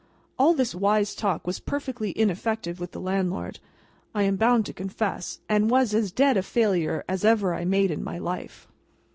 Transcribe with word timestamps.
All 0.39 0.55
this 0.55 0.73
wise 0.73 1.13
talk 1.13 1.45
was 1.45 1.59
perfectly 1.59 2.11
ineffective 2.19 2.79
with 2.79 2.89
the 2.91 2.99
landlord, 2.99 3.59
I 4.15 4.23
am 4.23 4.35
bound 4.35 4.65
to 4.65 4.73
confess, 4.73 5.41
and 5.47 5.69
was 5.69 5.93
as 5.93 6.11
dead 6.11 6.37
a 6.37 6.41
failure 6.41 7.03
as 7.07 7.23
ever 7.23 7.53
I 7.53 7.65
made 7.65 7.91
in 7.91 8.03
my 8.03 8.17
life. 8.17 8.67